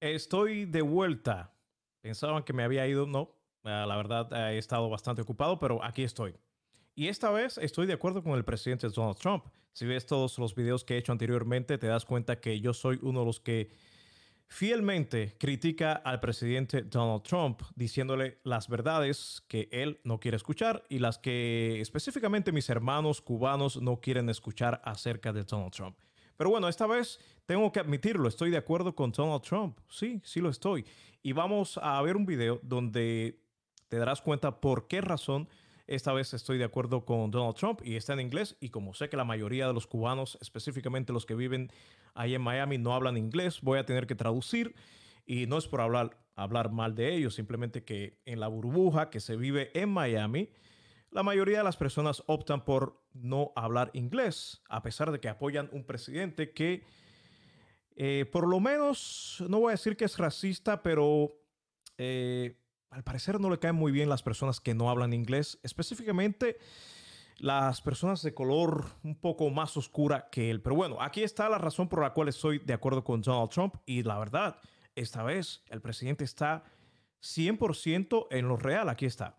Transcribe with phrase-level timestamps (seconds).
[0.00, 1.52] Estoy de vuelta.
[2.00, 3.34] Pensaban que me había ido, no.
[3.64, 6.34] Ah, la verdad, he estado bastante ocupado, pero aquí estoy.
[6.94, 9.46] Y esta vez estoy de acuerdo con el presidente Donald Trump.
[9.72, 12.98] Si ves todos los videos que he hecho anteriormente, te das cuenta que yo soy
[13.02, 13.70] uno de los que
[14.48, 20.98] fielmente critica al presidente Donald Trump, diciéndole las verdades que él no quiere escuchar y
[20.98, 25.98] las que específicamente mis hermanos cubanos no quieren escuchar acerca de Donald Trump.
[26.38, 29.76] Pero bueno, esta vez tengo que admitirlo, estoy de acuerdo con Donald Trump.
[29.90, 30.86] Sí, sí lo estoy.
[31.20, 33.42] Y vamos a ver un video donde
[33.88, 35.48] te darás cuenta por qué razón
[35.88, 38.56] esta vez estoy de acuerdo con Donald Trump y está en inglés.
[38.60, 41.72] Y como sé que la mayoría de los cubanos, específicamente los que viven
[42.14, 44.76] ahí en Miami, no hablan inglés, voy a tener que traducir.
[45.26, 49.18] Y no es por hablar, hablar mal de ellos, simplemente que en la burbuja que
[49.18, 50.50] se vive en Miami,
[51.10, 55.68] la mayoría de las personas optan por no hablar inglés, a pesar de que apoyan
[55.72, 56.84] un presidente que,
[57.96, 61.32] eh, por lo menos, no voy a decir que es racista, pero
[61.96, 66.58] eh, al parecer no le caen muy bien las personas que no hablan inglés, específicamente
[67.38, 70.60] las personas de color un poco más oscura que él.
[70.60, 73.76] Pero bueno, aquí está la razón por la cual estoy de acuerdo con Donald Trump
[73.86, 74.58] y la verdad,
[74.94, 76.64] esta vez el presidente está
[77.22, 78.88] 100% en lo real.
[78.88, 79.36] Aquí está.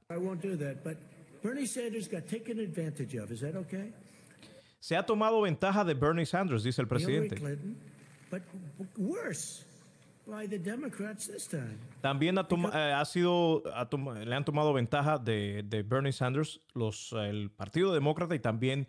[1.41, 3.31] Bernie Sanders got taken advantage of.
[3.31, 3.93] Is that okay?
[4.79, 7.35] Se ha tomado ventaja de Bernie Sanders, dice el presidente.
[7.35, 7.77] Clinton,
[8.29, 8.41] but
[8.97, 9.65] worse.
[10.27, 11.79] By the Democrats this time.
[12.01, 13.89] También ha, eh, ha sido ha
[14.23, 18.87] le han tomado ventaja de, de Bernie Sanders los el Partido Demócrata y también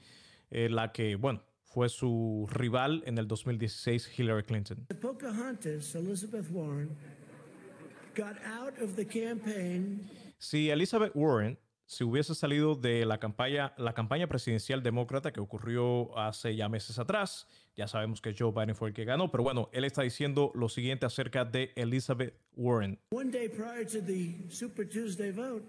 [0.50, 4.86] eh, la que bueno fue su rival en el 2016 Hillary Clinton.
[5.00, 6.90] Pocahontas Elizabeth Warren
[8.14, 10.06] got out of the campaign.
[10.38, 11.56] Si Elizabeth Warren
[11.90, 17.00] si hubiese salido de la campaña, la campaña presidencial demócrata que ocurrió hace ya meses
[17.00, 17.48] atrás.
[17.74, 20.68] Ya sabemos que Joe Biden fue el que ganó, pero bueno, él está diciendo lo
[20.68, 22.96] siguiente acerca de Elizabeth Warren.
[23.10, 25.64] One day prior to the Super Tuesday vote,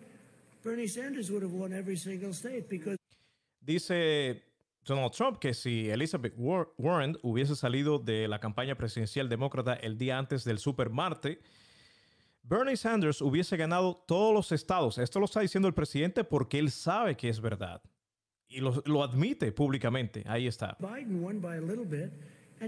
[0.64, 2.98] Bernie Sanders would have won every single state because
[3.60, 4.44] Dice
[4.86, 10.20] Donald Trump que si Elizabeth Warren hubiese salido de la campaña presidencial demócrata el día
[10.20, 11.40] antes del Super Marte,
[12.44, 14.98] Bernie Sanders hubiese ganado todos los estados.
[14.98, 17.82] Esto lo está diciendo el presidente porque él sabe que es verdad.
[18.48, 20.24] Y lo, admite públicamente.
[20.28, 20.76] Ahí está.
[20.80, 21.86] Biden won by a little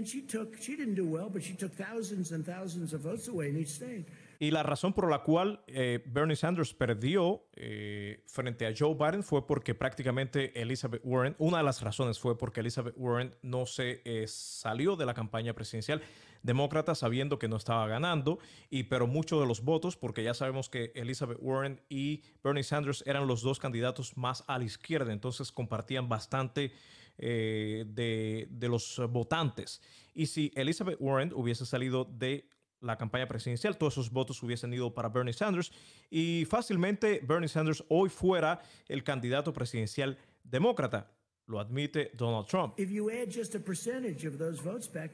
[0.02, 3.48] she took, she didn't do well, but she took thousands and thousands of votes away
[3.50, 4.06] in each state.
[4.40, 9.22] Y la razón por la cual eh, Bernie Sanders perdió eh, frente a Joe Biden
[9.22, 14.02] fue porque prácticamente Elizabeth Warren, una de las razones fue porque Elizabeth Warren no se
[14.04, 16.02] eh, salió de la campaña presidencial
[16.42, 18.38] demócrata sabiendo que no estaba ganando,
[18.70, 23.02] y pero muchos de los votos, porque ya sabemos que Elizabeth Warren y Bernie Sanders
[23.06, 26.70] eran los dos candidatos más a la izquierda, entonces compartían bastante
[27.16, 29.80] de, de los votantes.
[30.14, 32.48] Y si Elizabeth Warren hubiese salido de
[32.84, 35.72] la campaña presidencial, todos esos votos hubiesen ido para Bernie Sanders
[36.10, 41.10] y fácilmente Bernie Sanders hoy fuera el candidato presidencial demócrata.
[41.46, 42.78] Lo admite Donald Trump.
[42.78, 45.10] If you add just a percentage of those votes back,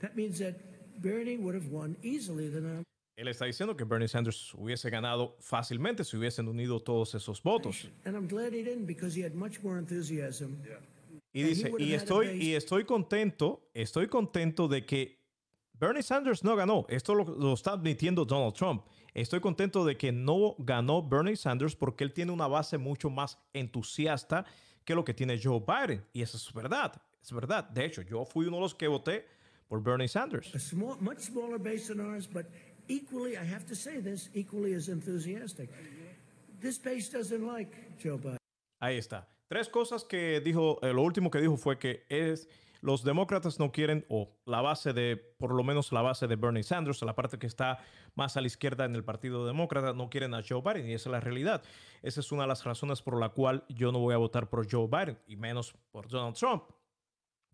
[0.00, 0.54] that means that
[1.00, 2.84] Bernie would have won easily the
[3.16, 7.88] él está diciendo que Bernie Sanders hubiese ganado fácilmente si hubiesen unido todos esos votos.
[11.36, 15.18] Y dice, y estoy, y estoy contento, estoy contento de que
[15.72, 16.86] Bernie Sanders no ganó.
[16.88, 18.84] Esto lo, está admitiendo Donald Trump.
[19.12, 23.36] Estoy contento de que no ganó Bernie Sanders porque él tiene una base mucho más
[23.52, 24.46] entusiasta
[24.84, 26.04] que lo que tiene Joe Biden.
[26.12, 27.02] Y eso es verdad.
[27.20, 27.68] Es verdad.
[27.68, 29.26] De hecho, yo fui uno de los que voté
[29.68, 30.54] por Bernie Sanders.
[30.54, 32.46] A small, much smaller base than ours, but
[32.86, 35.68] equally, I have to say this, equally as enthusiastic.
[36.60, 38.38] This base doesn't like Joe Biden.
[38.80, 39.26] Ahí está.
[39.46, 42.48] Tres cosas que dijo, eh, lo último que dijo fue que es
[42.80, 46.62] los demócratas no quieren, o la base de, por lo menos la base de Bernie
[46.62, 47.78] Sanders, la parte que está
[48.14, 51.08] más a la izquierda en el Partido Demócrata, no quieren a Joe Biden, y esa
[51.08, 51.62] es la realidad.
[52.02, 54.70] Esa es una de las razones por la cual yo no voy a votar por
[54.70, 56.64] Joe Biden, y menos por Donald Trump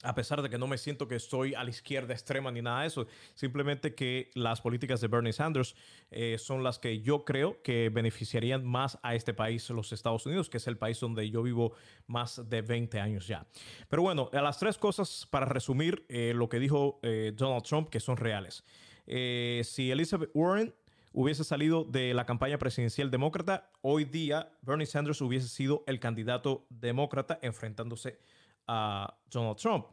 [0.02, 2.82] a pesar de que no me siento que estoy a la izquierda extrema ni nada
[2.82, 5.74] de eso, simplemente que las políticas de Bernie Sanders
[6.10, 10.48] eh, son las que yo creo que beneficiarían más a este país, los Estados Unidos,
[10.48, 11.72] que es el país donde yo vivo
[12.06, 13.46] más de 20 años ya.
[13.88, 17.90] Pero bueno, a las tres cosas para resumir eh, lo que dijo eh, Donald Trump
[17.90, 18.64] que son reales.
[19.06, 20.72] si Elizabeth Warren
[21.12, 26.66] hubiese salido de la campaña presidencial demócrata, hoy día Bernie Sanders hubiese sido el candidato
[26.70, 28.18] demócrata enfrentándose
[28.66, 29.86] a Donald Trump.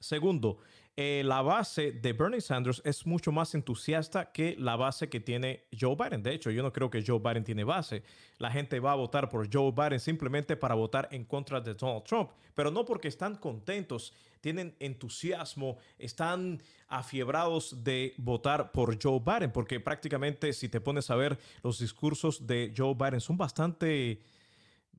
[0.00, 0.58] Segundo,
[0.96, 5.64] eh, la base de Bernie Sanders es mucho más entusiasta que la base que tiene
[5.78, 6.22] Joe Biden.
[6.22, 8.02] De hecho, yo no creo que Joe Biden tiene base.
[8.38, 12.04] La gente va a votar por Joe Biden simplemente para votar en contra de Donald
[12.04, 19.52] Trump, pero no porque están contentos, tienen entusiasmo, están afiebrados de votar por Joe Biden,
[19.52, 24.20] porque prácticamente si te pones a ver los discursos de Joe Biden son bastante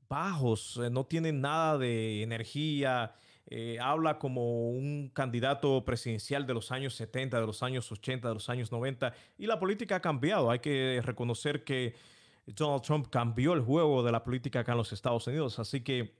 [0.08, 3.14] bajos, eh, no tienen nada de energía
[3.46, 8.34] eh, habla como un candidato presidencial de los años 70, de los años 80, de
[8.34, 10.50] los años 90, y la política ha cambiado.
[10.50, 11.94] Hay que reconocer que
[12.46, 16.14] Donald Trump cambió el juego de la política acá en los Estados Unidos, así que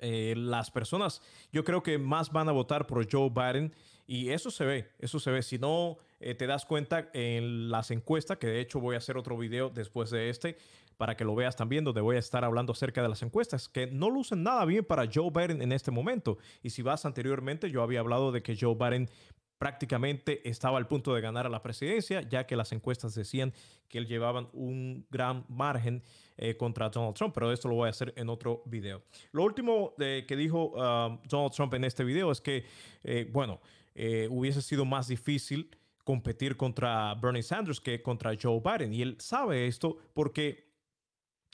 [0.00, 3.74] eh, las personas yo creo que más van a votar por Joe Biden
[4.10, 5.42] y eso se ve, eso se ve.
[5.42, 9.18] Si no eh, te das cuenta en las encuestas, que de hecho voy a hacer
[9.18, 10.56] otro video después de este,
[10.96, 13.86] para que lo veas también, donde voy a estar hablando acerca de las encuestas, que
[13.86, 16.38] no lucen nada bien para Joe Biden en este momento.
[16.62, 19.10] Y si vas anteriormente, yo había hablado de que Joe Biden
[19.58, 23.52] prácticamente estaba al punto de ganar a la presidencia, ya que las encuestas decían
[23.88, 26.02] que él llevaba un gran margen
[26.38, 29.02] eh, contra Donald Trump, pero esto lo voy a hacer en otro video.
[29.32, 32.64] Lo último que dijo um, Donald Trump en este video es que,
[33.04, 33.60] eh, bueno,
[34.00, 38.94] eh, hubiese sido más difícil competir contra Bernie Sanders que contra Joe Biden.
[38.94, 40.72] Y él sabe esto porque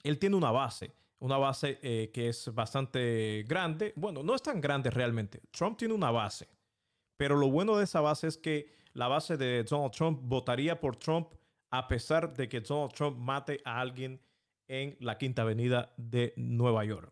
[0.03, 3.95] él tiene una base, una base eh, que es bastante grande.
[3.97, 5.41] Bueno, no es tan grande realmente.
[5.51, 6.47] Trump tiene una base,
[7.17, 10.97] pero lo bueno de esa base es que la base de Donald Trump votaría por
[10.97, 11.29] Trump
[11.71, 14.21] a pesar de que Donald Trump mate a alguien
[14.69, 17.11] en la Quinta Avenida de Nueva York.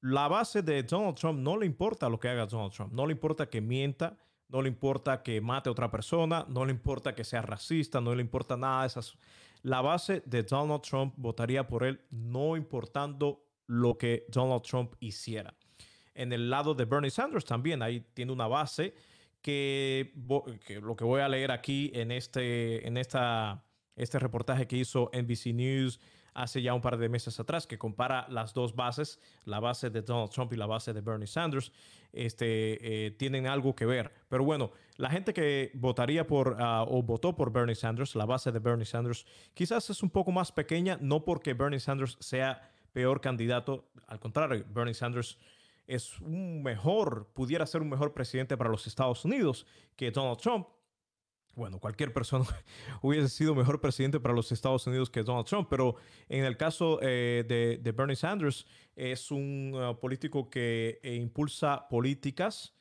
[0.00, 3.12] La base de Donald Trump no le importa lo que haga Donald Trump, no le
[3.12, 4.16] importa que mienta,
[4.48, 8.14] no le importa que mate a otra persona, no le importa que sea racista, no
[8.14, 9.16] le importa nada de esas
[9.62, 15.54] la base de Donald Trump votaría por él, no importando lo que Donald Trump hiciera.
[16.14, 18.94] En el lado de Bernie Sanders también, ahí tiene una base
[19.42, 20.12] que,
[20.82, 23.64] lo que voy a leer aquí en este, en esta,
[23.96, 26.00] este reportaje que hizo NBC News
[26.34, 30.02] hace ya un par de meses atrás, que compara las dos bases, la base de
[30.02, 31.72] Donald Trump y la base de Bernie Sanders,
[32.12, 34.12] este, eh, tienen algo que ver.
[34.28, 38.52] Pero bueno, la gente que votaría por ah, o votó por Bernie Sanders, la base
[38.52, 43.20] de Bernie Sanders, quizás es un poco más pequeña, no porque Bernie Sanders sea peor
[43.20, 45.38] candidato, al contrario, Bernie Sanders
[45.86, 49.66] es un mejor, pudiera ser un mejor presidente para los Estados Unidos
[49.96, 50.68] que Donald Trump,
[51.60, 52.46] bueno, cualquier persona
[53.02, 55.96] hubiese sido mejor presidente para los Estados Unidos que Donald Trump, pero
[56.30, 58.66] en el caso eh, de, Bernie Sanders
[58.96, 62.74] es un uh, político que eh, impulsa políticas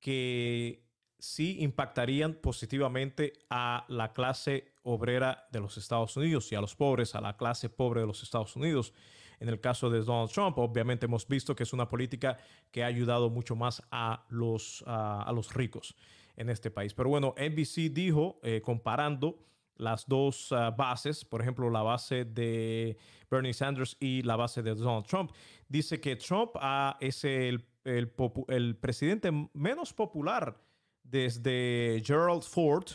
[0.00, 0.82] que
[1.18, 7.14] sí impactarían positivamente a la clase obrera de los Estados Unidos y a los pobres,
[7.14, 8.94] a la clase pobre de los Estados Unidos.
[9.40, 12.38] En el caso de Donald Trump, obviamente hemos visto que es una política
[12.70, 15.94] que ha ayudado mucho más a los, a los ricos
[16.36, 16.94] en este país.
[16.94, 19.38] Pero bueno, NBC dijo, eh, comparando
[19.76, 22.96] las dos ah, bases, por ejemplo, la base de
[23.30, 25.32] Bernie Sanders y la base de Donald Trump,
[25.68, 30.56] dice que Trump ah, es el, el, presidente menos popular
[31.02, 32.86] desde Gerald Ford,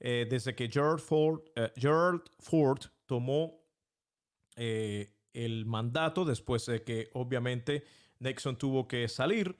[0.00, 3.62] eh, desde que Gerald Ford, eh, Gerald Ford tomó
[4.56, 7.82] el mandato después de que obviamente
[8.20, 9.56] Nixon tuvo que salir.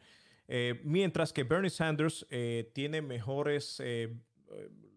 [0.49, 4.15] Eh, mientras que Bernie Sanders eh, tiene mejores, eh,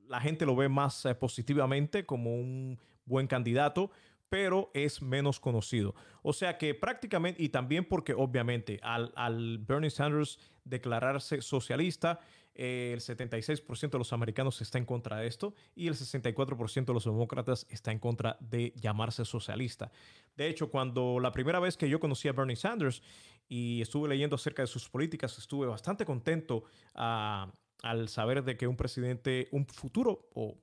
[0.08, 3.92] la gente lo ve más positivamente como un buen candidato,
[4.30, 5.96] pero es menos conocido.
[6.22, 12.20] O sea que prácticamente, y también porque obviamente al, al Bernie Sanders declararse socialista,
[12.58, 17.06] el 76% de los americanos está en contra de esto y el 64% de los
[17.06, 19.92] demócratas está en contra de llamarse socialista.
[20.36, 23.04] De hecho, cuando la primera vez que yo conocí a Bernie Sanders
[23.48, 26.64] y estuve leyendo acerca de sus políticas, estuve bastante contento
[26.96, 27.54] ah,
[27.84, 30.57] al saber de que un presidente, un futuro o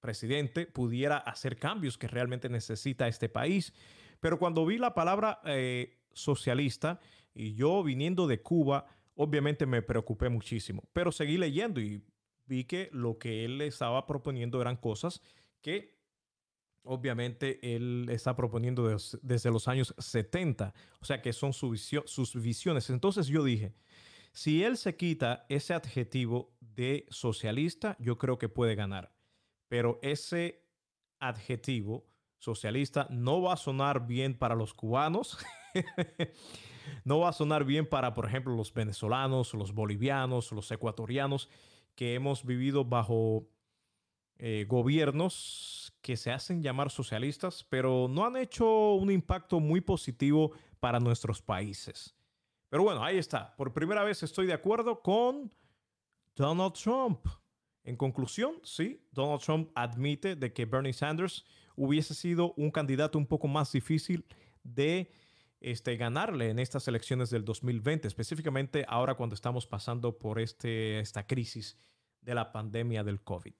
[0.00, 3.72] presidente pudiera hacer cambios que realmente necesita este país.
[4.20, 7.00] Pero cuando vi la palabra eh, socialista
[7.34, 12.02] y yo viniendo de Cuba, obviamente me preocupé muchísimo, pero seguí leyendo y
[12.46, 15.22] vi que lo que él estaba proponiendo eran cosas
[15.60, 16.00] que
[16.82, 22.90] obviamente él está proponiendo desde los años 70, o sea que son sus visiones.
[22.90, 23.74] Entonces yo dije,
[24.32, 29.12] si él se quita ese adjetivo de socialista, yo creo que puede ganar,
[29.70, 30.66] pero ese
[31.20, 32.04] adjetivo
[32.40, 35.38] socialista no va a sonar bien para los cubanos.
[37.04, 41.48] no va a sonar bien para, por ejemplo, los venezolanos, los bolivianos, los ecuatorianos,
[41.94, 43.48] que hemos vivido bajo
[44.38, 50.50] eh, gobiernos que se hacen llamar socialistas, pero no han hecho un impacto muy positivo
[50.80, 52.16] para nuestros países.
[52.70, 53.54] Pero bueno, ahí está.
[53.54, 55.54] Por primera vez estoy de acuerdo con
[56.34, 57.24] Donald Trump.
[57.84, 61.44] En conclusión, sí, Donald Trump admite de que Bernie Sanders
[61.76, 64.26] hubiese sido un candidato un poco más difícil
[64.62, 65.10] de
[65.60, 71.26] este, ganarle en estas elecciones del 2020, específicamente ahora cuando estamos pasando por este, esta
[71.26, 71.78] crisis
[72.20, 73.54] de la pandemia del COVID.